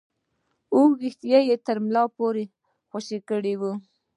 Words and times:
اوږده 0.75 0.97
ويښته 1.01 1.37
يې 1.47 1.55
تر 1.65 1.77
ملا 1.85 2.03
پورې 2.17 2.43
خوشې 2.89 3.19
کړي 3.29 3.53
وو. 3.59 3.71